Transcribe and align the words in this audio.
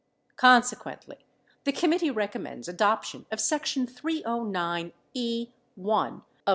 Consequently, 0.35 1.19
the 1.63 1.71
committee 1.71 2.09
recommends 2.09 2.67
adoption 2.67 3.27
of 3.31 3.39
section 3.39 3.85
309 3.85 4.93
(e)(1) 5.13 5.45
of 6.15 6.21
S. 6.23 6.23